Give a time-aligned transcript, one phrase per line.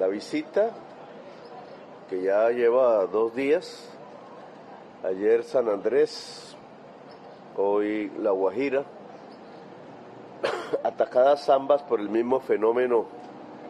[0.00, 0.70] la visita,
[2.08, 3.86] que ya lleva dos días,
[5.04, 6.56] ayer San Andrés,
[7.54, 8.84] hoy La Guajira,
[10.84, 13.04] atacadas ambas por el mismo fenómeno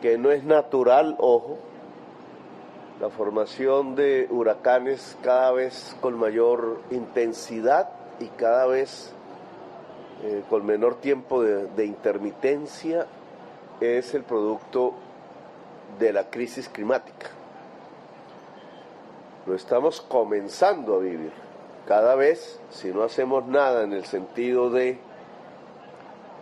[0.00, 1.58] que no es natural, ojo,
[3.00, 9.12] la formación de huracanes cada vez con mayor intensidad y cada vez
[10.22, 13.08] eh, con menor tiempo de, intermitencia
[13.80, 14.94] es el producto
[15.98, 17.28] de la crisis climática.
[19.46, 21.32] Lo estamos comenzando a vivir.
[21.86, 24.98] Cada vez, si no hacemos nada en el sentido de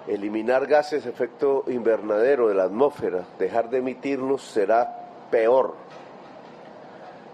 [0.07, 5.75] eliminar gases de efecto invernadero de la atmósfera, dejar de emitirlos, será peor.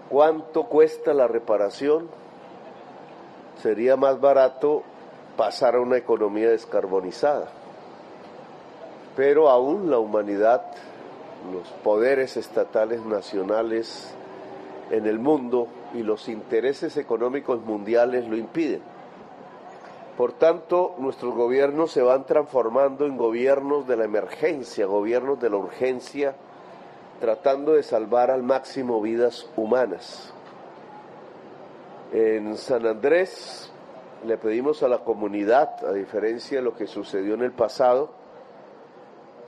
[0.09, 2.09] ¿Cuánto cuesta la reparación?
[3.61, 4.83] Sería más barato
[5.35, 7.47] pasar a una economía descarbonizada.
[9.15, 10.63] Pero aún la humanidad,
[11.51, 14.13] los poderes estatales nacionales
[14.91, 18.81] en el mundo y los intereses económicos mundiales lo impiden.
[20.17, 25.57] Por tanto, nuestros gobiernos se van transformando en gobiernos de la emergencia, gobiernos de la
[25.57, 26.35] urgencia,
[27.19, 30.33] tratando de salvar al máximo vidas humanas.
[32.11, 33.71] En San Andrés
[34.25, 38.09] le pedimos a la comunidad, a diferencia de lo que sucedió en el pasado,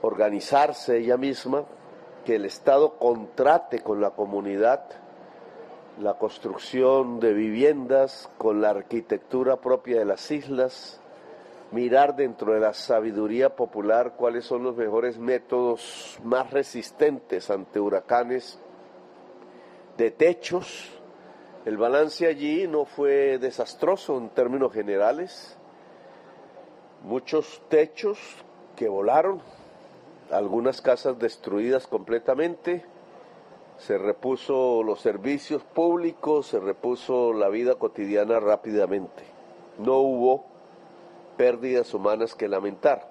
[0.02, 1.64] organizarse ella misma,
[2.24, 4.82] que el Estado contrate con la comunidad
[6.00, 10.98] la construcción de viviendas con la arquitectura propia de las islas,
[11.72, 18.58] mirar dentro de la sabiduría popular cuáles son los mejores métodos más resistentes ante huracanes
[19.98, 20.90] de techos.
[21.66, 25.58] El balance allí no fue desastroso en términos generales.
[27.02, 28.18] Muchos techos
[28.74, 29.42] que volaron,
[30.30, 32.84] algunas casas destruidas completamente,
[33.78, 39.22] se repuso los servicios públicos, se repuso la vida cotidiana rápidamente.
[39.78, 40.44] No hubo
[41.36, 43.10] pérdidas humanas que lamentar.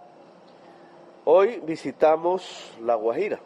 [1.25, 3.39] Hoy visitamos La Guajira,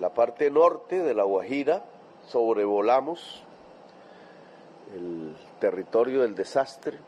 [0.00, 1.84] la parte norte de La Guajira,
[2.28, 3.44] sobrevolamos
[4.94, 6.98] el territorio del desastre.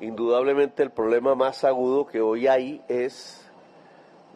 [0.00, 3.49] Indudablemente el problema más agudo que hoy hay es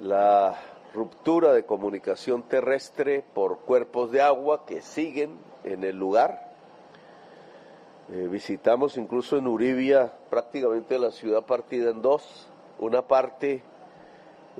[0.00, 0.59] la
[0.93, 6.55] ruptura de comunicación terrestre por cuerpos de agua que siguen en el lugar
[8.12, 13.62] eh, visitamos incluso en Uribia prácticamente la ciudad partida en dos, una parte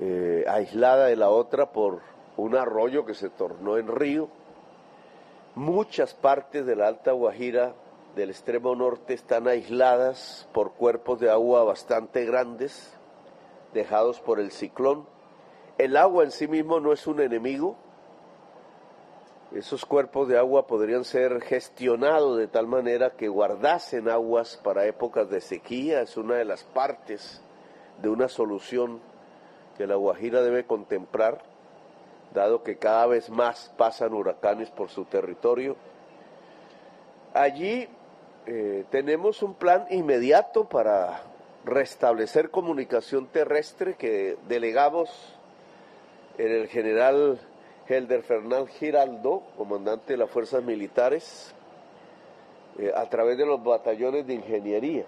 [0.01, 2.01] eh, aislada de la otra por
[2.39, 4.29] un arroyo que se tornó en río.
[5.55, 7.75] Muchas partes de la Alta Guajira
[8.17, 12.97] del extremo norte están aisladas por cuerpos de agua bastante grandes,
[13.75, 15.07] dejados por el ciclón.
[15.79, 17.77] El agua en sí mismo no es un enemigo,
[19.55, 25.31] esos cuerpos de agua podrían ser gestionados de tal manera que guardasen aguas para épocas
[25.31, 26.01] de sequía.
[26.01, 27.41] Es una de las partes
[28.03, 29.01] de una solución
[29.79, 31.43] que la Guajira debe contemplar,
[32.35, 35.77] dado que cada vez más pasan huracanes por su territorio.
[37.33, 37.89] Allí
[38.47, 41.23] eh, tenemos un plan inmediato para
[41.65, 45.39] restablecer comunicación terrestre que delegamos
[46.39, 47.39] el general
[47.89, 51.55] Helder Fernán Giraldo, comandante de las fuerzas militares,
[52.79, 55.03] eh, a través de los batallones de ingeniería.
[55.03, 55.07] Eh,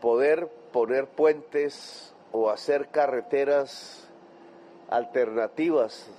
[0.00, 4.08] poder poner puentes o hacer carreteras
[4.88, 6.10] alternativas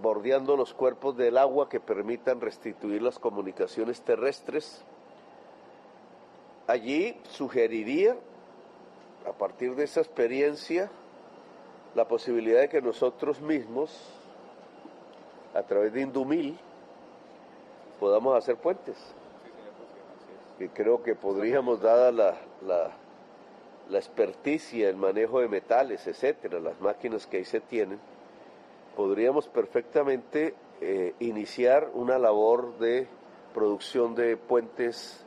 [0.00, 4.82] bordeando los cuerpos del agua que permitan restituir las comunicaciones terrestres.
[6.66, 8.16] Allí sugeriría,
[9.26, 10.90] a partir de esa experiencia,
[11.94, 13.90] la posibilidad de que nosotros mismos,
[15.54, 16.58] a través de Indumil,
[18.00, 18.96] podamos hacer puentes.
[20.58, 22.36] Que creo que podríamos, dada la,
[22.66, 22.90] la,
[23.88, 27.98] la experticia, el manejo de metales, etcétera, las máquinas que ahí se tienen,
[28.96, 33.06] podríamos perfectamente eh, iniciar una labor de
[33.54, 35.24] producción de puentes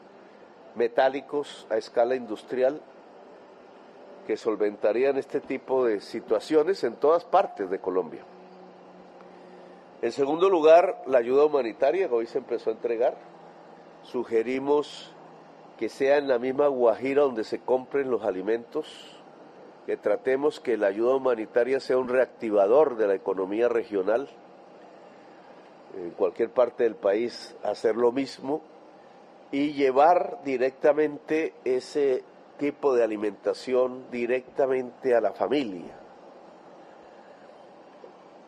[0.75, 2.81] metálicos a escala industrial
[4.25, 8.23] que solventarían este tipo de situaciones en todas partes de Colombia.
[10.01, 13.15] En segundo lugar, la ayuda humanitaria que hoy se empezó a entregar.
[14.03, 15.11] Sugerimos
[15.77, 18.87] que sea en la misma Guajira donde se compren los alimentos,
[19.85, 24.29] que tratemos que la ayuda humanitaria sea un reactivador de la economía regional,
[25.95, 28.61] en cualquier parte del país hacer lo mismo
[29.51, 32.23] y llevar directamente ese
[32.57, 35.93] tipo de alimentación directamente a la familia.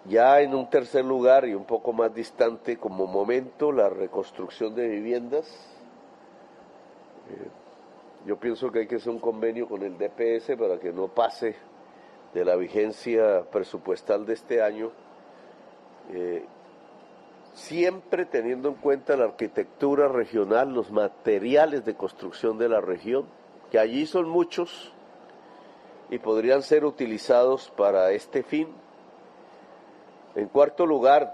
[0.06, 4.88] Ya en un tercer lugar y un poco más distante como momento, la reconstrucción de
[4.88, 5.45] viviendas.
[7.30, 7.50] Eh,
[8.25, 11.56] yo pienso que hay que hacer un convenio con el DPS para que no pase
[12.33, 14.92] de la vigencia presupuestal de este año,
[16.13, 16.45] eh,
[17.54, 23.25] siempre teniendo en cuenta la arquitectura regional, los materiales de construcción de la región,
[23.71, 24.93] que allí son muchos
[26.09, 28.67] y podrían ser utilizados para este fin
[30.37, 31.33] en cuarto lugar,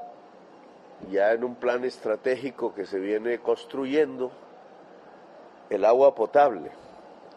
[1.12, 4.32] ya en un plan estratégico que se viene construyendo,
[5.70, 6.72] el agua potable,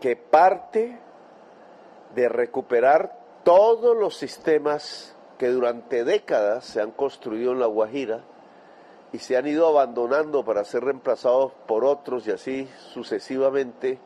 [0.01, 0.97] que parte
[2.15, 8.21] de recuperar todos los sistemas que durante décadas se han construido en La Guajira
[9.13, 13.99] y se han ido abandonando para ser reemplazados por otros y así sucesivamente.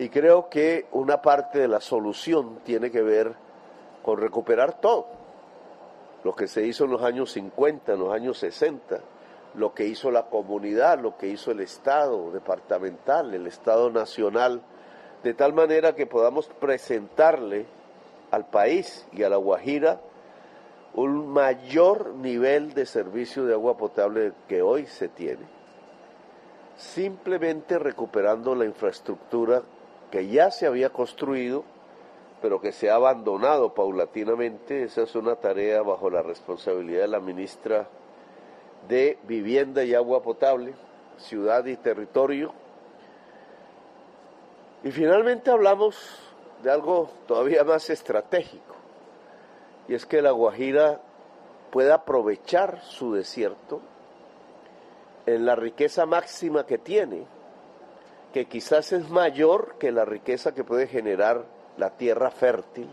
[0.00, 3.34] Y creo que una parte de la solución tiene que ver
[4.02, 5.06] con recuperar todo.
[6.24, 8.98] Lo que se hizo en los años 50, en los años 60,
[9.56, 14.62] lo que hizo la comunidad, lo que hizo el Estado departamental, el Estado nacional,
[15.22, 17.66] de tal manera que podamos presentarle
[18.30, 20.00] al país y a la Guajira
[20.94, 25.44] un mayor nivel de servicio de agua potable que hoy se tiene,
[26.78, 29.62] simplemente recuperando la infraestructura
[30.10, 31.64] que ya se había construido
[32.40, 34.84] pero que se ha abandonado paulatinamente.
[34.84, 37.88] Esa es una tarea bajo la responsabilidad de la ministra
[38.88, 40.74] de Vivienda y Agua Potable,
[41.18, 42.52] Ciudad y Territorio.
[44.82, 45.96] Y finalmente hablamos
[46.62, 48.74] de algo todavía más estratégico,
[49.88, 51.00] y es que la Guajira
[51.70, 53.80] pueda aprovechar su desierto
[55.26, 57.26] en la riqueza máxima que tiene,
[58.32, 61.44] que quizás es mayor que la riqueza que puede generar
[61.76, 62.88] la tierra fértil,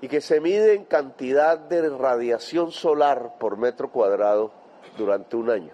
[0.00, 4.52] y que se mide en cantidad de radiación solar por metro cuadrado
[4.98, 5.72] durante un año.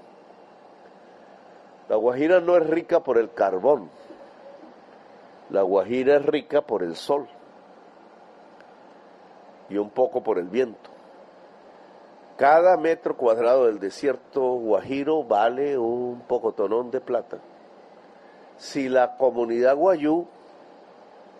[1.88, 3.90] La Guajira no es rica por el carbón,
[5.50, 7.26] la Guajira es rica por el sol
[9.68, 10.90] y un poco por el viento.
[12.36, 17.38] Cada metro cuadrado del desierto guajiro vale un pocotonón de plata.
[18.62, 20.28] Si la comunidad guayú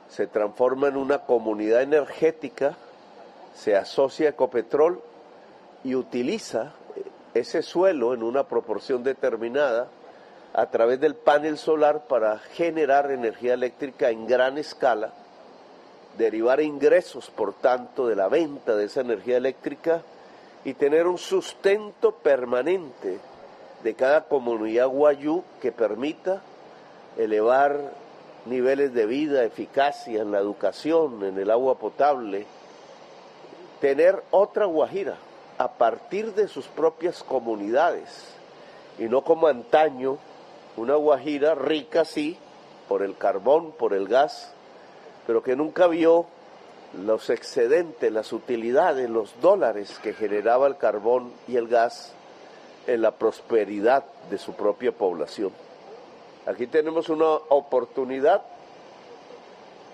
[0.09, 2.75] se transforma en una comunidad energética,
[3.55, 5.01] se asocia a Ecopetrol
[5.85, 6.73] y utiliza
[7.33, 9.87] ese suelo en una proporción determinada
[10.53, 15.13] a través del panel solar para generar energía eléctrica en gran escala,
[16.19, 20.03] derivar ingresos, por tanto, de la venta de esa energía eléctrica
[20.65, 23.21] y tener un sustento permanente
[23.85, 26.43] de cada comunidad guayú que permita
[27.17, 27.93] elevar
[28.47, 32.47] niveles de vida, eficacia en la educación, en el agua potable,
[33.81, 35.17] tener otra Guajira
[35.59, 38.35] a partir de sus propias comunidades
[38.99, 40.19] y no como antaño,
[40.77, 42.37] una Guajira rica sí,
[42.89, 44.53] por el carbón, por el gas,
[45.27, 46.27] pero que nunca vio
[47.05, 52.13] los excedentes, las utilidades, los dólares que generaba el carbón y el gas
[52.87, 55.53] en la prosperidad de su propia población.
[56.45, 58.43] Aquí tenemos una oportunidad,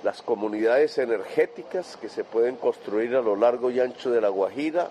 [0.02, 4.88] las comunidades energéticas que se pueden construir a lo largo y ancho de la Guajira,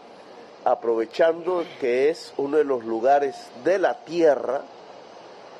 [0.66, 4.62] aprovechando que es uno de los lugares de la Tierra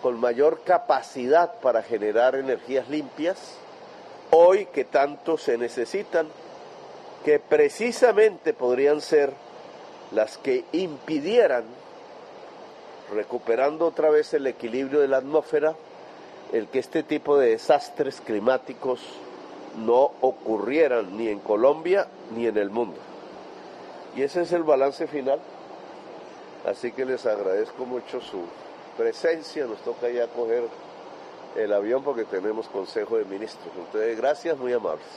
[0.04, 3.56] con mayor capacidad para generar energías limpias,
[4.30, 6.28] hoy que tanto se necesitan,
[7.26, 9.34] que precisamente podrían ser
[10.12, 11.64] las que impidieran,
[13.12, 15.74] recuperando otra vez el equilibrio de la atmósfera,
[16.54, 19.02] el que este tipo de desastres climáticos
[19.78, 22.98] no ocurrieran ni en Colombia ni en el mundo.
[24.16, 25.40] Y ese es el balance final.
[26.66, 28.42] Así que les agradezco mucho su
[28.98, 29.66] presencia.
[29.66, 30.64] Nos toca ya coger
[31.56, 33.72] el avión porque tenemos Consejo de Ministros.
[33.78, 35.08] Entonces, gracias, muy amables.